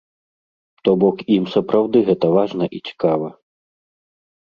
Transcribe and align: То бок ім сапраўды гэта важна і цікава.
То 0.87 0.91
бок 1.01 1.17
ім 1.35 1.43
сапраўды 1.55 1.97
гэта 2.07 2.31
важна 2.37 2.65
і 2.79 2.81
цікава. 2.91 3.29